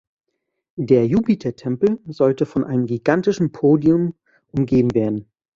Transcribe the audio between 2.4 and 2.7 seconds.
von